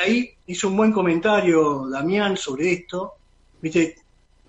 ahí 0.00 0.30
hizo 0.46 0.68
un 0.68 0.76
buen 0.76 0.92
comentario 0.92 1.88
Damián 1.88 2.36
sobre 2.36 2.72
esto. 2.72 3.14
Viste, 3.60 3.96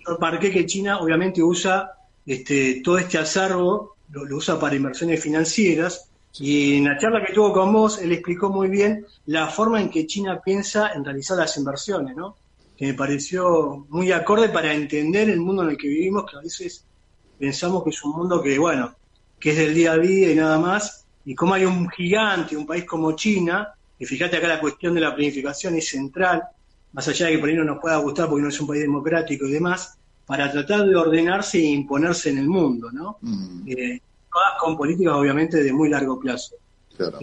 yo 0.06 0.17
marqué 0.20 0.52
que 0.52 0.66
China 0.66 1.00
obviamente 1.00 1.42
usa 1.42 1.92
este, 2.25 2.82
todo 2.83 2.98
este 2.98 3.17
acervo, 3.17 3.96
lo, 4.11 4.25
lo 4.25 4.38
usa 4.38 4.59
para 4.59 4.75
inversiones 4.75 5.22
financieras, 5.22 6.09
y 6.40 6.77
en 6.77 6.85
la 6.85 6.98
charla 6.98 7.24
que 7.24 7.33
tuvo 7.33 7.54
con 7.54 7.72
vos, 7.72 8.02
él 8.02 8.11
explicó 8.11 8.50
muy 8.50 8.68
bien 8.68 9.05
la 9.27 9.48
forma 9.48 9.80
en 9.80 9.89
que 9.89 10.07
China 10.07 10.41
piensa 10.43 10.91
en 10.93 11.05
realizar 11.05 11.38
las 11.38 11.55
inversiones, 11.57 12.15
¿no? 12.15 12.36
Que 12.75 12.88
me 12.88 12.93
pareció 12.95 13.86
muy 13.89 14.11
acorde 14.11 14.50
para 14.50 14.73
entender 14.73 15.29
el 15.29 15.41
mundo 15.41 15.61
en 15.63 15.70
el 15.70 15.77
que 15.77 15.88
vivimos, 15.88 16.25
que 16.29 16.38
a 16.38 16.41
veces 16.41 16.86
pensamos 17.38 17.84
que 17.84 17.91
es 17.91 18.04
un 18.04 18.15
mundo 18.15 18.41
que, 18.41 18.57
bueno, 18.57 18.95
que 19.39 19.52
es 19.52 19.57
del 19.57 19.75
día 19.75 19.91
a 19.91 19.97
día 19.97 20.31
y 20.31 20.36
nada 20.36 20.57
más, 20.57 21.05
y 21.23 21.36
como 21.36 21.54
hay 21.54 21.65
un 21.65 21.88
gigante, 21.89 22.57
un 22.57 22.65
país 22.65 22.86
como 22.86 23.11
China, 23.15 23.71
y 24.00 24.05
fíjate 24.05 24.38
acá 24.38 24.48
la 24.48 24.60
cuestión 24.60 24.94
de 24.94 25.02
la 25.02 25.16
planificación 25.16 25.75
es 25.75 25.89
central, 25.89 26.43
más 26.93 27.07
allá 27.07 27.28
de 27.28 27.34
que 27.34 27.39
por 27.39 27.50
ahí 27.50 27.56
no 27.56 27.64
nos 27.64 27.79
pueda 27.79 27.97
gustar 27.97 28.28
porque 28.28 28.43
no 28.43 28.50
es 28.50 28.60
un 28.60 28.68
país 28.68 28.82
democrático 28.82 29.46
y 29.46 29.51
demás, 29.51 29.97
para 30.25 30.51
tratar 30.51 30.86
de 30.86 30.96
ordenarse 30.96 31.57
e 31.57 31.65
imponerse 31.65 32.30
en 32.30 32.38
el 32.40 32.48
mundo, 32.48 32.92
¿no? 32.92 33.18
Mm. 33.22 33.68
Eh, 33.68 34.02
todas 34.32 34.60
con 34.60 34.78
políticas 34.78 35.14
obviamente 35.14 35.62
de 35.62 35.74
muy 35.74 35.90
largo 35.90 36.20
plazo. 36.20 36.56
Claro. 36.96 37.20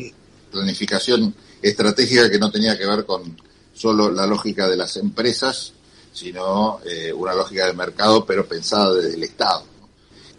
Planificación 0.50 1.34
estratégica 1.62 2.30
que 2.30 2.38
no 2.38 2.50
tenía 2.50 2.76
que 2.76 2.86
ver 2.86 3.04
con 3.04 3.36
solo 3.72 4.10
la 4.10 4.26
lógica 4.26 4.68
de 4.68 4.76
las 4.76 4.96
empresas, 4.96 5.72
sino 6.12 6.80
eh, 6.84 7.12
una 7.12 7.34
lógica 7.34 7.66
de 7.66 7.72
mercado, 7.72 8.24
pero 8.26 8.46
pensada 8.46 8.94
desde 8.94 9.14
el 9.14 9.22
Estado. 9.22 9.64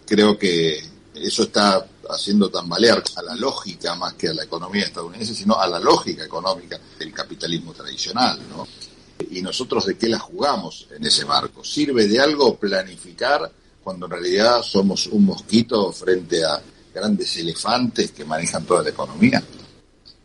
Creo 0.05 0.38
que 0.38 0.80
eso 1.16 1.44
está 1.44 1.86
haciendo 2.09 2.49
tambalear 2.49 3.03
a 3.15 3.21
la 3.21 3.35
lógica 3.35 3.95
más 3.95 4.13
que 4.13 4.27
a 4.29 4.33
la 4.33 4.43
economía 4.43 4.83
estadounidense, 4.85 5.33
sino 5.35 5.55
a 5.59 5.67
la 5.67 5.79
lógica 5.79 6.23
económica 6.25 6.79
del 6.97 7.13
capitalismo 7.13 7.73
tradicional. 7.73 8.39
¿no? 8.49 8.67
¿Y 9.29 9.41
nosotros 9.41 9.85
de 9.85 9.97
qué 9.97 10.07
la 10.09 10.19
jugamos 10.19 10.87
en 10.95 11.05
ese 11.05 11.25
marco? 11.25 11.63
¿Sirve 11.63 12.08
de 12.08 12.19
algo 12.19 12.55
planificar 12.55 13.52
cuando 13.83 14.05
en 14.08 14.11
realidad 14.13 14.61
somos 14.63 15.08
un 15.08 15.25
mosquito 15.25 15.91
frente 15.91 16.43
a 16.43 16.61
grandes 16.93 17.38
elefantes 17.38 18.11
que 18.11 18.25
manejan 18.25 18.65
toda 18.65 18.83
la 18.83 18.89
economía? 18.89 19.41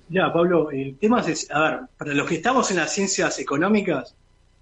Ya, 0.09 0.33
Pablo, 0.33 0.71
el 0.71 0.97
tema 0.99 1.21
es, 1.23 1.51
a 1.51 1.61
ver, 1.61 1.81
para 1.99 2.15
los 2.15 2.29
que 2.29 2.37
estamos 2.37 2.71
en 2.71 2.77
las 2.77 2.93
ciencias 2.93 3.39
económicas, 3.39 4.15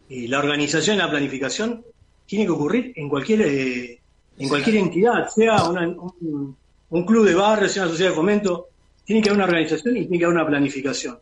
eh, 0.09 0.27
la 0.29 0.39
organización 0.39 0.99
la 0.99 1.11
planificación 1.11 1.85
tiene 2.27 2.47
que 2.47 2.51
ocurrir 2.51 2.93
en 2.97 3.09
cualquier 3.09 3.43
eh, 3.43 4.01
en 4.39 4.49
cualquier 4.49 4.77
entidad, 4.77 5.29
sea 5.29 5.63
una- 5.69 5.87
un, 5.89 6.57
un 6.95 7.05
club 7.05 7.27
de 7.27 7.35
barrio, 7.35 7.69
sea 7.69 7.83
una 7.83 7.91
sociedad 7.91 8.11
de 8.11 8.17
fomento, 8.17 8.69
tiene 9.05 9.21
que 9.21 9.29
haber 9.29 9.39
una 9.39 9.47
organización 9.47 9.97
y 9.97 10.03
tiene 10.03 10.19
que 10.19 10.25
haber 10.27 10.37
una 10.37 10.47
planificación. 10.47 11.19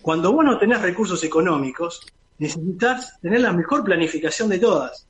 Cuando 0.00 0.32
vos 0.32 0.44
no 0.44 0.58
tenés 0.58 0.80
recursos 0.80 1.22
económicos, 1.24 2.06
necesitas 2.38 3.18
tener 3.20 3.40
la 3.40 3.52
mejor 3.52 3.82
planificación 3.82 4.48
de 4.48 4.60
todas. 4.60 5.08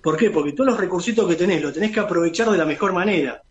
¿Por 0.00 0.16
qué? 0.16 0.30
Porque 0.30 0.52
todos 0.52 0.70
los 0.70 0.78
recursitos 0.78 1.28
que 1.28 1.34
tenés 1.34 1.60
los 1.62 1.72
tenés 1.72 1.90
que 1.90 1.98
aprovechar 1.98 2.48
de 2.48 2.58
la 2.58 2.64
mejor 2.64 2.92
manera 2.92 3.42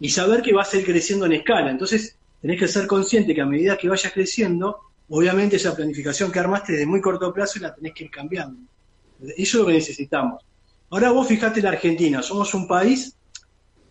y 0.00 0.08
saber 0.08 0.40
que 0.40 0.54
vas 0.54 0.72
a 0.72 0.78
ir 0.78 0.86
creciendo 0.86 1.26
en 1.26 1.32
escala. 1.32 1.70
Entonces, 1.70 2.16
tenés 2.40 2.58
que 2.58 2.66
ser 2.66 2.86
consciente 2.86 3.34
que 3.34 3.42
a 3.42 3.46
medida 3.46 3.76
que 3.76 3.86
vayas 3.86 4.14
creciendo, 4.14 4.80
obviamente 5.10 5.56
esa 5.56 5.76
planificación 5.76 6.32
que 6.32 6.38
armaste 6.38 6.72
de 6.72 6.86
muy 6.86 7.02
corto 7.02 7.34
plazo 7.34 7.58
la 7.60 7.74
tenés 7.74 7.92
que 7.92 8.04
ir 8.04 8.10
cambiando. 8.10 8.60
Eso 9.20 9.34
es 9.36 9.54
lo 9.54 9.66
que 9.66 9.74
necesitamos. 9.74 10.42
Ahora 10.88 11.10
vos 11.10 11.28
fijate 11.28 11.60
la 11.60 11.68
Argentina, 11.68 12.22
somos 12.22 12.54
un 12.54 12.66
país 12.66 13.14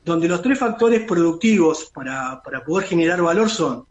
donde 0.05 0.27
los 0.27 0.41
tres 0.41 0.59
factores 0.59 1.01
productivos 1.03 1.89
para, 1.93 2.41
para 2.43 2.63
poder 2.63 2.87
generar 2.87 3.21
valor 3.21 3.49
son 3.49 3.85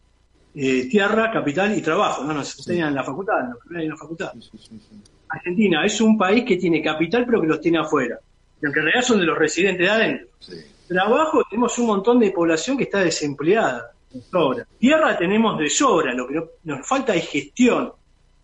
eh, 0.55 0.87
tierra, 0.89 1.31
capital 1.31 1.75
y 1.77 1.81
trabajo. 1.81 2.23
No 2.23 2.33
nos 2.33 2.57
enseñan 2.57 2.89
en 2.89 2.95
la 2.95 3.03
facultad, 3.03 3.39
en 3.41 3.49
la 3.49 3.55
primaria 3.55 3.81
y 3.81 3.85
en 3.85 3.91
la 3.91 3.97
facultad. 3.97 4.31
Argentina 5.29 5.85
es 5.85 5.99
un 6.01 6.17
país 6.17 6.43
que 6.45 6.57
tiene 6.57 6.81
capital 6.81 7.25
pero 7.25 7.41
que 7.41 7.47
los 7.47 7.59
tiene 7.61 7.79
afuera. 7.79 8.19
Y 8.61 8.65
aunque 8.65 8.79
en 8.79 8.85
realidad 8.85 9.05
son 9.07 9.19
de 9.19 9.25
los 9.25 9.37
residentes 9.37 9.85
de 9.85 9.91
adentro. 9.91 10.27
Trabajo 10.87 11.41
tenemos 11.49 11.77
un 11.79 11.87
montón 11.87 12.19
de 12.19 12.31
población 12.31 12.77
que 12.77 12.83
está 12.83 12.99
desempleada, 12.99 13.91
sobra. 14.31 14.67
Tierra 14.77 15.17
tenemos 15.17 15.57
de 15.57 15.69
sobra, 15.69 16.13
lo 16.13 16.27
que 16.27 16.35
no- 16.35 16.45
nos 16.65 16.87
falta 16.87 17.15
es 17.15 17.27
gestión. 17.27 17.91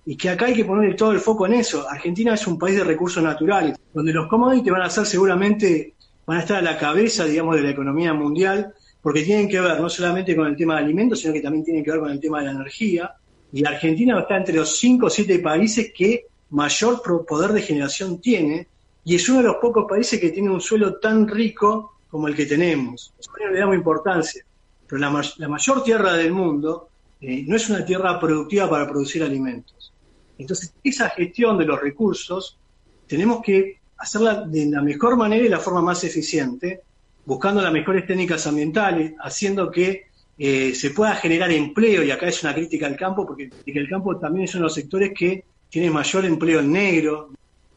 Y 0.06 0.16
que 0.18 0.30
acá 0.30 0.46
hay 0.48 0.56
que 0.56 0.66
poner 0.66 0.96
todo 0.96 1.12
el 1.12 1.20
foco 1.20 1.46
en 1.46 1.54
eso. 1.54 1.88
Argentina 1.88 2.34
es 2.34 2.48
un 2.48 2.58
país 2.58 2.78
de 2.78 2.84
recursos 2.84 3.22
naturales, 3.22 3.78
donde 3.94 4.12
los 4.14 4.28
commodities 4.28 4.72
van 4.74 4.82
a 4.82 4.90
ser 4.90 5.06
seguramente, 5.06 5.94
van 6.30 6.38
a 6.38 6.42
estar 6.42 6.58
a 6.58 6.62
la 6.62 6.78
cabeza, 6.78 7.26
digamos, 7.26 7.56
de 7.56 7.64
la 7.64 7.72
economía 7.72 8.14
mundial, 8.14 8.72
porque 9.02 9.24
tienen 9.24 9.50
que 9.50 9.60
ver 9.60 9.82
no 9.82 9.90
solamente 9.90 10.36
con 10.36 10.46
el 10.46 10.56
tema 10.56 10.76
de 10.76 10.84
alimentos, 10.84 11.22
sino 11.22 11.34
que 11.34 11.42
también 11.42 11.66
tienen 11.66 11.84
que 11.84 11.90
ver 11.90 12.00
con 12.02 12.12
el 12.12 12.20
tema 12.20 12.38
de 12.38 12.46
la 12.46 12.52
energía. 12.52 13.16
Y 13.52 13.66
Argentina 13.66 14.20
está 14.20 14.38
entre 14.38 14.54
los 14.54 14.78
5 14.78 15.08
o 15.08 15.10
7 15.10 15.40
países 15.40 15.92
que 15.92 16.28
mayor 16.52 17.02
poder 17.28 17.52
de 17.52 17.64
generación 17.64 18.22
tiene, 18.22 18.68
y 19.04 19.16
es 19.16 19.28
uno 19.28 19.40
de 19.40 19.46
los 19.46 19.56
pocos 19.56 19.88
países 19.90 20.20
que 20.20 20.30
tiene 20.30 20.52
un 20.52 20.62
suelo 20.62 21.00
tan 21.00 21.28
rico 21.28 21.96
como 22.12 22.28
el 22.28 22.36
que 22.36 22.46
tenemos. 22.46 23.12
Eso 23.20 23.32
le 23.52 23.60
damos 23.60 23.76
importancia, 23.76 24.46
pero 24.86 25.00
la 25.00 25.48
mayor 25.48 25.84
tierra 25.84 26.14
del 26.14 26.32
mundo 26.32 26.90
eh, 27.22 27.44
no 27.48 27.56
es 27.56 27.68
una 27.72 27.84
tierra 27.84 28.20
productiva 28.20 28.70
para 28.70 28.88
producir 28.88 29.24
alimentos. 29.24 29.92
Entonces, 30.38 30.76
esa 30.84 31.10
gestión 31.10 31.58
de 31.58 31.66
los 31.66 31.82
recursos 31.82 32.60
tenemos 33.08 33.42
que 33.42 33.79
hacerla 34.00 34.42
de 34.42 34.66
la 34.68 34.82
mejor 34.82 35.18
manera 35.18 35.46
y 35.46 35.50
la 35.50 35.60
forma 35.60 35.82
más 35.82 36.04
eficiente, 36.04 36.82
buscando 37.26 37.62
las 37.62 37.72
mejores 37.72 38.08
técnicas 38.08 38.48
ambientales, 38.48 39.14
haciendo 39.20 39.70
que 39.70 40.08
eh, 40.38 40.74
se 40.74 40.92
pueda 40.92 41.16
generar 41.16 41.52
empleo, 41.52 42.02
y 42.02 42.12
acá 42.12 42.28
es 42.28 42.42
una 42.42 42.54
crítica 42.54 42.88
al 42.88 42.96
campo, 42.96 43.28
porque 43.28 43.50
que 43.50 43.78
el 43.78 43.90
campo 43.90 44.18
también 44.18 44.46
es 44.46 44.56
uno 44.56 44.62
de 44.62 44.66
los 44.68 44.74
sectores 44.74 45.12
que 45.14 45.44
tiene 45.70 45.92
mayor 45.92 46.26
empleo 46.26 46.62
en 46.62 46.72
negro. 46.72 47.30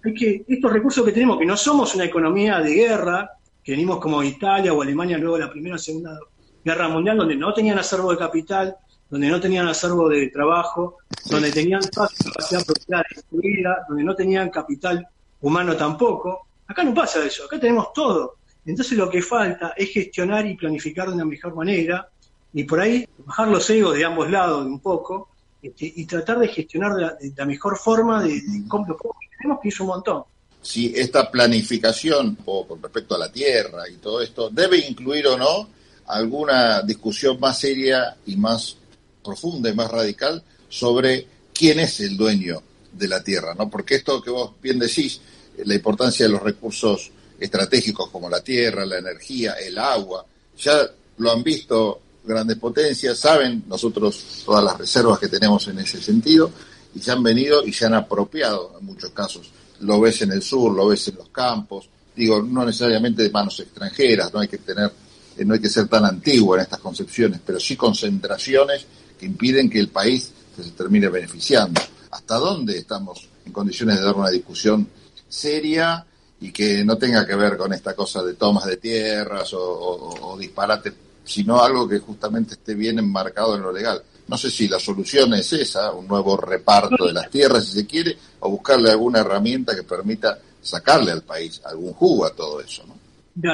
Hay 0.05 0.15
que, 0.15 0.45
estos 0.47 0.73
recursos 0.73 1.05
que 1.05 1.13
tenemos, 1.13 1.39
que 1.39 1.45
no 1.45 1.57
somos 1.57 1.95
una 1.97 2.05
economía 2.05 2.61
de 2.61 2.73
guerra, 2.73 3.31
que 3.63 3.73
venimos 3.73 3.99
como 3.99 4.23
Italia 4.23 4.73
o 4.73 4.81
Alemania 4.81 5.19
luego 5.19 5.37
de 5.37 5.45
la 5.45 5.51
Primera 5.51 5.75
o 5.75 5.79
Segunda 5.79 6.19
Guerra 6.65 6.89
Mundial, 6.89 7.17
donde 7.17 7.37
no 7.37 7.53
tenían 7.53 7.79
acervo 7.79 8.13
de 8.13 8.19
capital, 8.19 8.77
donde 9.11 9.29
no 9.29 9.41
tenían 9.41 9.67
acervo 9.67 10.09
de 10.09 10.29
trabajo, 10.29 10.99
donde 11.29 11.51
tenían 11.51 11.83
toda 11.91 12.09
su 12.09 12.25
capacidad 12.25 12.65
productiva 12.65 13.03
destruida, 13.15 13.85
donde 13.89 14.05
no 14.05 14.15
tenían 14.15 14.51
capital 14.51 15.07
humano 15.43 15.77
tampoco. 15.77 16.47
Acá 16.67 16.83
no 16.83 16.95
pasa 16.95 17.25
eso, 17.25 17.45
acá 17.45 17.61
tenemos 17.61 17.93
todo. 17.93 18.37
Entonces 18.65 18.97
lo 18.97 19.11
que 19.11 19.21
falta 19.21 19.75
es 19.77 19.91
gestionar 19.91 20.47
y 20.47 20.57
planificar 20.57 21.09
de 21.09 21.15
una 21.15 21.25
mejor 21.25 21.55
manera 21.55 22.09
y 22.55 22.65
por 22.65 22.81
ahí 22.81 23.07
bajar 23.27 23.49
los 23.49 23.69
egos 23.71 23.97
de 23.97 24.05
ambos 24.05 24.31
lados 24.31 24.65
un 24.65 24.81
poco 24.81 25.29
este, 25.63 25.93
y 25.97 26.05
tratar 26.07 26.39
de 26.39 26.49
gestionar 26.49 26.95
de 26.95 27.03
la, 27.03 27.15
de 27.15 27.33
la 27.37 27.45
mejor 27.45 27.77
forma 27.77 28.23
de, 28.23 28.35
de 28.35 28.63
tenemos, 28.69 29.61
que 29.61 29.69
es 29.69 29.81
un 29.81 29.87
montón. 29.89 30.23
si 30.61 30.93
esta 30.95 31.31
planificación 31.31 32.37
con 32.37 32.81
respecto 32.81 33.17
a 33.17 33.19
la 33.19 33.33
tierra 33.33 33.89
y 33.89 33.97
todo 33.97 34.21
esto 34.21 34.49
debe 34.51 34.79
incluir 34.79 35.27
o 35.27 35.37
no 35.37 35.69
alguna 36.07 36.83
discusión 36.83 37.41
más 37.41 37.59
seria 37.59 38.17
y 38.27 38.37
más 38.37 38.77
profunda 39.25 39.71
y 39.71 39.75
más 39.75 39.91
radical 39.91 40.43
sobre 40.69 41.27
quién 41.53 41.81
es 41.81 42.01
el 42.01 42.17
dueño 42.17 42.63
de 42.93 43.09
la 43.09 43.23
tierra, 43.23 43.55
¿no? 43.55 43.69
Porque 43.71 43.97
esto 43.97 44.23
que 44.23 44.31
vos 44.31 44.53
bien 44.61 44.79
decís, 44.79 45.21
la 45.65 45.75
importancia 45.75 46.27
de 46.27 46.33
los 46.33 46.43
recursos 46.43 47.11
estratégicos 47.39 48.09
como 48.11 48.29
la 48.29 48.43
tierra, 48.43 48.87
la 48.87 48.99
energía, 48.99 49.55
el 49.55 49.79
agua, 49.79 50.25
ya 50.57 50.89
lo 51.19 51.33
han 51.33 51.43
visto 51.43 52.01
grandes 52.25 52.59
potencias, 52.59 53.19
saben 53.19 53.65
nosotros 53.67 54.43
todas 54.45 54.65
las 54.65 54.79
reservas 54.79 55.19
que 55.19 55.29
tenemos 55.29 55.67
en 55.69 55.79
ese 55.79 56.01
sentido 56.01 56.51
y 56.95 57.01
se 57.01 57.11
han 57.11 57.23
venido 57.23 57.65
y 57.67 57.73
se 57.73 57.87
han 57.87 57.95
apropiado 57.95 58.77
en 58.79 58.87
muchos 58.87 59.11
casos. 59.11 59.51
Lo 59.81 60.01
ves 60.01 60.23
en 60.23 60.33
el 60.33 60.43
sur, 60.43 60.73
lo 60.73 60.87
ves 60.87 61.09
en 61.09 61.17
los 61.17 61.29
campos, 61.31 61.89
digo, 62.15 62.43
no 62.43 62.65
necesariamente 62.65 63.23
de 63.23 63.31
manos 63.31 63.59
extranjeras, 63.61 64.33
no 64.33 64.41
hay 64.41 64.49
que 64.49 64.59
tener, 64.59 64.93
eh, 65.37 65.45
no 65.45 65.55
hay 65.55 65.61
que 65.61 65.69
ser 65.69 65.89
tan 65.89 66.05
antiguo 66.05 66.55
en 66.55 66.63
estas 66.63 66.79
concepciones, 66.79 67.41
pero 67.45 67.59
sí 67.59 67.77
concentraciones 67.77 68.87
que 69.19 69.27
impiden 69.27 69.69
que 69.69 69.81
el 69.81 69.89
país 69.89 70.31
se 70.57 70.71
termine 70.73 71.09
beneficiando. 71.09 71.81
¿Hasta 72.13 72.37
dónde 72.37 72.79
estamos 72.79 73.29
en 73.45 73.53
condiciones 73.53 73.99
de 73.99 74.05
dar 74.05 74.15
una 74.15 74.31
discusión 74.31 74.89
seria 75.29 76.07
y 76.41 76.53
que 76.53 76.85
no 76.85 76.97
tenga 76.97 77.27
que 77.27 77.35
ver 77.35 77.57
con 77.57 77.73
esta 77.73 77.95
cosa 77.95 78.23
de 78.23 78.35
tomas 78.35 78.67
de 78.67 78.77
tierras 78.77 79.53
o, 79.55 79.61
o, 79.61 80.33
o 80.33 80.39
disparate, 80.39 80.93
sino 81.25 81.61
algo 81.61 81.89
que 81.89 81.99
justamente 81.99 82.55
esté 82.55 82.75
bien 82.75 82.99
enmarcado 82.99 83.57
en 83.57 83.63
lo 83.63 83.73
legal? 83.73 84.03
No 84.29 84.39
sé 84.39 84.51
si 84.51 84.69
la 84.69 84.79
solución 84.79 85.35
es 85.35 85.53
esa, 85.53 85.93
un 85.93 86.07
nuevo 86.07 86.37
reparto 86.37 87.07
de 87.07 87.13
las 87.13 87.29
tierras, 87.29 87.67
si 87.67 87.73
se 87.73 87.87
quiere, 87.87 88.17
o 88.41 88.51
buscarle 88.51 88.91
alguna 88.91 89.21
herramienta 89.21 89.75
que 89.75 89.83
permita 89.83 90.39
sacarle 90.63 91.11
al 91.13 91.23
país 91.23 91.61
algún 91.65 91.93
jugo 91.93 92.25
a 92.25 92.31
todo 92.31 92.61
eso, 92.61 92.85
¿no? 92.87 92.95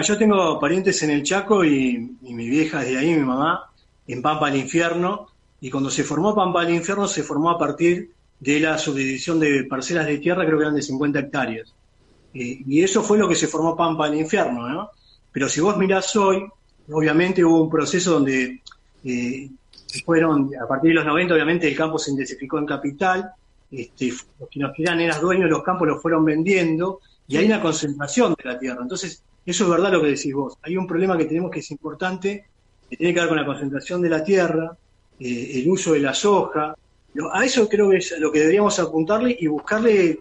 Yo 0.02 0.18
tengo 0.18 0.58
parientes 0.58 1.02
en 1.04 1.10
el 1.10 1.22
Chaco 1.22 1.64
y, 1.64 2.16
mi 2.22 2.48
vieja 2.48 2.82
de 2.82 2.98
ahí, 2.98 3.14
mi 3.14 3.24
mamá, 3.24 3.70
en 4.06 4.20
Pampa 4.20 4.48
al 4.48 4.56
Infierno, 4.56 5.28
y 5.60 5.70
cuando 5.70 5.90
se 5.90 6.04
formó 6.04 6.34
Pampa 6.34 6.62
al 6.62 6.74
Infierno 6.74 7.06
se 7.06 7.22
formó 7.22 7.50
a 7.50 7.58
partir 7.58 8.12
de 8.40 8.60
la 8.60 8.78
subdivisión 8.78 9.40
de 9.40 9.64
parcelas 9.64 10.06
de 10.06 10.18
tierra, 10.18 10.44
creo 10.44 10.58
que 10.58 10.64
eran 10.64 10.74
de 10.74 10.82
50 10.82 11.18
hectáreas. 11.18 11.74
Eh, 12.34 12.62
y 12.66 12.82
eso 12.82 13.02
fue 13.02 13.18
lo 13.18 13.28
que 13.28 13.34
se 13.34 13.48
formó 13.48 13.76
Pampa 13.76 14.06
al 14.06 14.14
Infierno, 14.14 14.68
¿no? 14.68 14.90
Pero 15.32 15.48
si 15.48 15.60
vos 15.60 15.76
mirás 15.76 16.14
hoy, 16.16 16.44
obviamente 16.90 17.44
hubo 17.44 17.62
un 17.62 17.70
proceso 17.70 18.12
donde 18.12 18.62
eh, 19.04 19.50
fueron, 20.04 20.50
a 20.60 20.66
partir 20.66 20.90
de 20.90 20.94
los 20.94 21.06
90, 21.06 21.34
obviamente 21.34 21.68
el 21.68 21.76
campo 21.76 21.98
se 21.98 22.10
intensificó 22.10 22.58
en 22.58 22.66
capital, 22.66 23.32
este, 23.70 24.12
los 24.38 24.48
que 24.48 24.60
nos 24.60 24.74
quedan 24.74 25.00
eran 25.00 25.20
dueños 25.20 25.44
de 25.44 25.50
los 25.50 25.62
campos 25.62 25.88
los 25.88 26.00
fueron 26.00 26.24
vendiendo 26.24 27.00
y 27.26 27.36
hay 27.36 27.46
una 27.46 27.60
concentración 27.60 28.34
de 28.42 28.50
la 28.50 28.58
tierra. 28.58 28.80
Entonces, 28.82 29.22
eso 29.44 29.64
es 29.64 29.70
verdad 29.70 29.92
lo 29.92 30.02
que 30.02 30.08
decís 30.08 30.34
vos. 30.34 30.54
Hay 30.62 30.76
un 30.76 30.86
problema 30.86 31.16
que 31.16 31.26
tenemos 31.26 31.50
que 31.50 31.60
es 31.60 31.70
importante, 31.70 32.46
que 32.88 32.96
tiene 32.96 33.12
que 33.12 33.20
ver 33.20 33.28
con 33.28 33.38
la 33.38 33.46
concentración 33.46 34.00
de 34.00 34.08
la 34.08 34.24
tierra, 34.24 34.76
eh, 35.20 35.50
el 35.54 35.70
uso 35.70 35.92
de 35.92 36.00
la 36.00 36.14
soja. 36.14 36.74
A 37.32 37.44
eso 37.44 37.68
creo 37.68 37.90
que 37.90 37.96
es 37.96 38.14
lo 38.18 38.30
que 38.30 38.40
deberíamos 38.40 38.78
apuntarle 38.78 39.36
y 39.38 39.46
buscarle, 39.46 40.20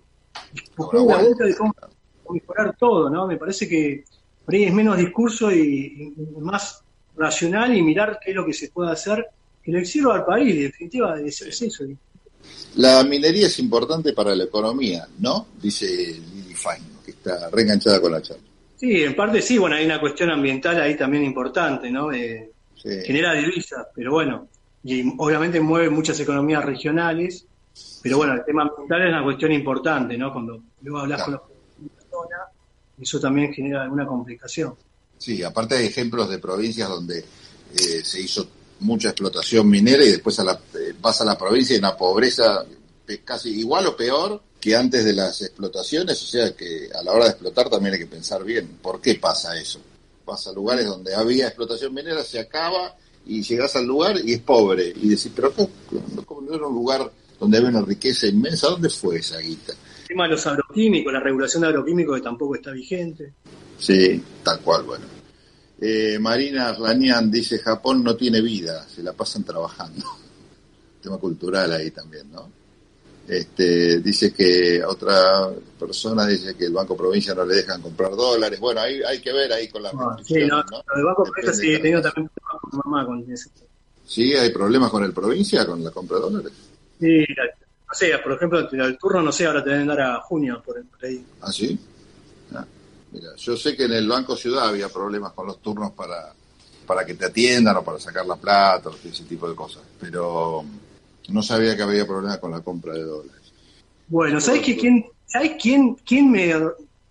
buscar 0.76 1.02
la 1.02 1.18
vuelta 1.18 1.46
de 1.46 1.56
cómo 1.56 1.74
mejorar 2.30 2.76
todo, 2.78 3.10
¿no? 3.10 3.28
Me 3.28 3.38
parece 3.38 3.68
que 3.68 4.04
por 4.46 4.56
ahí 4.56 4.64
es 4.64 4.74
menos 4.74 4.98
discurso 4.98 5.52
y, 5.52 6.14
más 6.40 6.82
racional 7.16 7.76
y 7.76 7.82
mirar 7.82 8.20
qué 8.24 8.32
es 8.32 8.36
lo 8.36 8.46
que 8.46 8.54
se 8.54 8.70
puede 8.70 8.92
hacer 8.92 9.28
que 9.64 9.72
le 9.72 9.84
sirva 9.86 10.16
al 10.16 10.26
país, 10.26 10.56
en 10.56 10.62
definitiva, 10.62 11.20
es, 11.20 11.42
eso. 11.42 11.84
La 12.76 13.04
minería 13.04 13.48
es 13.48 13.60
importante 13.60 14.14
para 14.14 14.34
la 14.34 14.46
economía, 14.46 15.06
¿no? 15.20 15.48
Dice 15.62 15.86
Lili 15.86 16.54
Fine, 16.54 17.02
que 17.04 17.12
está 17.12 17.50
reenganchada 17.50 18.00
con 18.00 18.14
la 18.14 18.22
charla. 18.22 18.44
Sí, 18.78 19.04
en 19.04 19.16
parte 19.16 19.42
sí, 19.42 19.58
bueno, 19.58 19.76
hay 19.76 19.86
una 19.86 20.00
cuestión 20.00 20.30
ambiental 20.30 20.80
ahí 20.80 20.96
también 20.96 21.26
importante, 21.26 21.92
¿no? 21.92 22.14
Eh, 22.14 22.52
Genera 22.82 23.34
divisas, 23.34 23.88
pero 23.94 24.14
bueno, 24.14 24.48
y 24.84 25.14
obviamente 25.18 25.60
mueve 25.60 25.90
muchas 25.90 26.20
economías 26.20 26.64
regionales, 26.64 27.46
pero 28.02 28.18
bueno, 28.18 28.34
el 28.34 28.46
tema 28.46 28.64
ambiental 28.64 29.02
es 29.02 29.10
una 29.10 29.24
cuestión 29.24 29.52
importante, 29.52 30.18
¿no? 30.18 30.32
Cuando 30.32 30.62
luego 30.82 31.00
hablas 31.00 31.24
con 31.24 31.34
los 31.34 31.42
personas, 31.42 32.40
eso 33.00 33.20
también 33.20 33.54
genera 33.54 33.84
alguna 33.84 34.06
complicación. 34.06 34.76
Sí, 35.18 35.44
aparte 35.44 35.76
hay 35.76 35.88
ejemplos 35.88 36.30
de 36.30 36.40
provincias 36.40 36.90
donde 36.90 37.20
eh, 37.20 38.02
se 38.04 38.22
hizo 38.22 38.48
mucha 38.80 39.10
explotación 39.10 39.68
minera 39.70 40.04
y 40.04 40.12
después 40.12 40.40
a 40.40 40.44
la, 40.44 40.54
eh, 40.54 40.94
pasa 41.00 41.24
a 41.24 41.28
la 41.28 41.38
provincia 41.38 41.76
y 41.76 41.80
una 41.80 41.98
pobreza 41.98 42.66
casi 43.24 43.60
igual 43.60 43.88
o 43.88 43.96
peor 43.96 44.42
que 44.60 44.76
antes 44.76 45.06
de 45.06 45.14
las 45.14 45.42
explotaciones, 45.42 46.22
o 46.22 46.26
sea 46.26 46.56
que 46.56 46.90
a 46.94 47.02
la 47.04 47.14
hora 47.14 47.26
de 47.26 47.32
explotar 47.32 47.70
también 47.70 47.94
hay 47.94 48.02
que 48.02 48.08
pensar 48.08 48.44
bien 48.44 48.80
por 48.82 49.00
qué 49.00 49.16
pasa 49.16 49.58
eso. 49.60 49.80
Pasa 50.26 50.50
a 50.50 50.54
lugares 50.54 50.86
donde 50.86 51.16
había 51.16 51.48
explotación 51.48 51.94
minera, 51.94 52.24
se 52.24 52.40
acaba 52.40 52.96
y 53.28 53.44
llegas 53.44 53.76
al 53.76 53.86
lugar 53.86 54.18
y 54.24 54.34
es 54.34 54.40
pobre. 54.40 54.94
Y 54.96 55.10
decís, 55.10 55.32
pero 55.36 55.54
¿cómo, 55.54 56.42
no 56.42 56.56
era 56.56 56.68
un 56.68 56.76
lugar 56.76 57.12
donde 57.40 57.58
había 57.58 57.70
una 57.70 57.82
riqueza 57.82 58.28
inmensa? 58.28 58.68
¿Dónde 58.68 58.90
fue 58.90 59.18
esa 59.18 59.40
guita? 59.40 59.74
El 59.74 60.08
tema 60.08 60.24
de 60.24 60.32
los 60.32 60.48
agroquímicos, 60.48 61.12
la 61.12 61.20
regulación 61.20 61.62
de 61.62 61.68
agroquímicos 61.68 62.18
que 62.18 62.24
tampoco 62.24 62.56
está 62.56 62.72
vigente. 62.72 63.34
Sí, 63.78 64.22
tal 64.44 64.60
cual, 64.62 64.84
bueno. 64.84 65.06
Eh, 65.80 66.18
Marina 66.20 66.74
Ranian 66.74 67.30
dice, 67.30 67.60
Japón 67.60 68.04
no 68.04 68.16
tiene 68.16 68.42
vida, 68.42 68.88
se 68.88 69.04
la 69.04 69.14
pasan 69.14 69.44
trabajando. 69.44 70.06
Tema 71.02 71.18
cultural 71.18 71.72
ahí 71.74 71.92
también, 71.92 72.32
¿no? 72.32 72.50
Este, 73.28 74.00
dice 74.00 74.32
que 74.32 74.82
otra 74.86 75.50
persona 75.78 76.26
dice 76.26 76.56
que 76.56 76.66
el 76.66 76.72
Banco 76.72 76.96
Provincia 76.96 77.36
no 77.36 77.46
le 77.46 77.56
dejan 77.56 77.82
comprar 77.82 78.12
dólares. 78.12 78.58
Bueno, 78.58 78.80
hay, 78.80 79.02
hay 79.04 79.20
que 79.20 79.34
ver 79.34 79.52
ahí 79.52 79.68
con 79.68 79.84
la 79.84 79.90
ah, 79.90 80.18
sí, 80.24 80.46
no, 80.46 80.64
El 80.96 81.04
Banco 81.04 81.24
Provincia 81.26 81.54
sí, 81.54 81.74
he 81.74 81.80
tenido 81.80 82.02
también 82.02 82.30
problemas 82.30 82.62
con 82.62 82.80
mamá 82.86 83.06
con 83.06 83.32
eso. 83.32 83.50
¿Sí? 84.06 84.34
¿Hay 84.34 84.50
problemas 84.52 84.90
con 84.90 85.04
el 85.04 85.12
Provincia, 85.12 85.66
con 85.66 85.84
la 85.84 85.92
compra 85.92 86.18
de 86.18 86.24
dólares? 86.24 86.54
Sí, 87.00 87.26
no 87.28 87.94
sé, 87.94 88.18
por 88.20 88.32
ejemplo, 88.32 88.60
el 88.60 88.98
turno, 88.98 89.22
no 89.22 89.32
sé, 89.34 89.46
ahora 89.46 89.64
te 89.64 89.72
deben 89.72 89.88
dar 89.88 90.00
a 90.00 90.22
junio 90.22 90.62
por, 90.66 90.82
ahí. 91.04 91.26
¿Ah, 91.42 91.52
sí? 91.52 91.78
Ah, 92.54 92.66
mira, 93.12 93.36
yo 93.36 93.58
sé 93.58 93.76
que 93.76 93.84
en 93.84 93.94
el 93.94 94.08
Banco 94.08 94.38
Ciudad 94.38 94.70
había 94.70 94.88
problemas 94.88 95.34
con 95.34 95.48
los 95.48 95.62
turnos 95.62 95.92
para, 95.92 96.34
para 96.86 97.06
que 97.06 97.16
te 97.16 97.26
atiendan 97.26 97.76
o 97.76 97.84
para 97.84 98.00
sacar 98.00 98.26
la 98.26 98.38
plata, 98.38 98.90
o 98.90 98.96
ese 98.96 99.26
tipo 99.26 99.50
de 99.50 99.56
cosas, 99.56 99.84
pero 100.00 100.64
no 101.30 101.44
sabía 101.44 101.76
que 101.76 101.84
había 101.84 102.06
problemas 102.06 102.40
con 102.40 102.52
la 102.52 102.62
compra 102.62 102.94
de 102.94 103.04
dólares. 103.04 103.54
Bueno, 104.08 104.40
¿sabes 104.40 104.62
que 104.62 104.78
quién, 104.78 105.06
¿sabes 105.26 105.54
quién, 105.62 105.96
quién 106.06 106.32
me, 106.32 106.54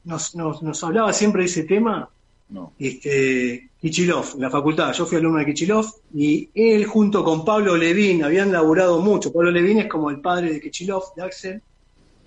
nos, 0.04 0.34
nos, 0.34 0.62
nos 0.62 0.84
hablaba 0.84 1.12
siempre 1.12 1.42
de 1.42 1.48
ese 1.48 1.64
tema? 1.64 2.08
No. 2.48 2.72
Este, 2.78 3.70
Kichilov, 3.80 4.38
la 4.38 4.50
facultad. 4.50 4.92
Yo 4.92 5.04
fui 5.04 5.18
alumno 5.18 5.38
de 5.38 5.46
Kichilov 5.46 5.86
y 6.14 6.48
él 6.54 6.86
junto 6.86 7.22
con 7.22 7.44
Pablo 7.44 7.76
Levín 7.76 8.24
habían 8.24 8.52
laburado 8.52 9.00
mucho. 9.00 9.32
Pablo 9.32 9.50
Levín 9.50 9.78
es 9.78 9.86
como 9.86 10.10
el 10.10 10.20
padre 10.20 10.52
de 10.52 10.60
Kichilov, 10.60 11.14
de 11.14 11.22
Axel, 11.22 11.62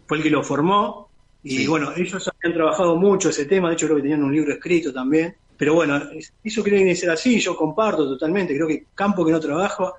fue 0.06 0.18
el 0.18 0.24
que 0.24 0.30
lo 0.30 0.44
formó. 0.44 1.10
Y 1.42 1.66
bueno, 1.68 1.94
ellos 1.96 2.30
habían 2.30 2.54
trabajado 2.54 2.98
mucho 2.98 3.30
ese 3.30 3.46
tema, 3.46 3.70
de 3.70 3.76
hecho 3.76 3.86
creo 3.88 3.98
que 3.98 4.04
tenían 4.04 4.24
un 4.24 4.34
libro 4.34 4.54
escrito 4.54 4.94
también. 4.94 5.36
Pero 5.58 5.74
bueno, 5.74 6.02
eso 6.44 6.64
creen 6.64 6.96
ser 6.96 7.10
así, 7.10 7.40
yo 7.40 7.56
comparto 7.56 8.08
totalmente, 8.08 8.56
creo 8.56 8.68
que 8.68 8.86
campo 8.96 9.26
que 9.26 9.32
no 9.32 9.40
trabaja, 9.40 9.94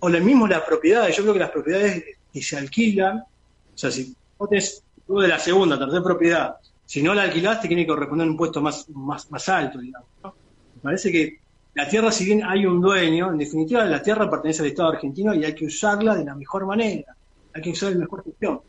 o 0.00 0.08
lo 0.08 0.20
mismo 0.20 0.46
las 0.46 0.62
propiedades, 0.62 1.16
yo 1.16 1.22
creo 1.22 1.34
que 1.34 1.40
las 1.40 1.50
propiedades 1.50 2.04
que 2.32 2.42
se 2.42 2.56
alquilan, 2.56 3.18
o 3.18 3.78
sea, 3.78 3.90
si 3.90 4.14
vos 4.38 4.48
tenés 4.48 4.82
de 5.08 5.28
la 5.28 5.38
segunda, 5.38 5.78
tercera 5.78 6.02
propiedad, 6.02 6.56
si 6.84 7.02
no 7.02 7.14
la 7.14 7.22
alquilaste, 7.22 7.68
tiene 7.68 7.82
que 7.82 7.88
corresponder 7.88 8.28
un 8.28 8.36
puesto 8.36 8.60
más, 8.60 8.88
más, 8.90 9.30
más 9.30 9.48
alto, 9.48 9.78
digamos. 9.78 10.08
Me 10.22 10.80
parece 10.82 11.10
que 11.10 11.40
la 11.74 11.88
tierra, 11.88 12.10
si 12.10 12.24
bien 12.24 12.42
hay 12.44 12.64
un 12.64 12.80
dueño, 12.80 13.30
en 13.30 13.38
definitiva 13.38 13.84
la 13.84 14.00
tierra 14.02 14.30
pertenece 14.30 14.62
al 14.62 14.68
Estado 14.68 14.90
argentino 14.90 15.34
y 15.34 15.44
hay 15.44 15.54
que 15.54 15.66
usarla 15.66 16.14
de 16.14 16.24
la 16.24 16.34
mejor 16.34 16.64
manera, 16.64 17.14
hay 17.52 17.62
que 17.62 17.70
usar 17.70 17.92
la 17.92 17.98
mejor 17.98 18.24
gestión. 18.24 18.60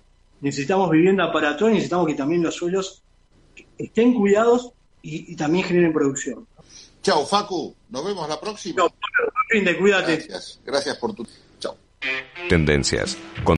Necesitamos 0.42 0.92
vivienda 0.92 1.32
para 1.32 1.56
todos 1.56 1.72
y 1.72 1.76
necesitamos 1.76 2.08
que 2.08 2.16
también 2.16 2.44
los 2.44 2.56
suelos 2.56 3.04
estén 3.78 4.14
cuidados 4.14 4.74
y, 5.02 5.36
también 5.36 5.64
generen 5.64 5.94
producción. 5.94 6.46
Chao, 7.08 7.26
Facu. 7.26 7.74
Nos 7.88 8.04
vemos 8.04 8.28
la 8.28 8.38
próxima. 8.38 8.84
cuídate. 9.78 10.18
Gracias. 10.18 10.60
Gracias 10.66 10.98
por 10.98 11.16
tu. 11.16 11.26
Chao. 11.58 11.78
Tendencias. 12.50 13.18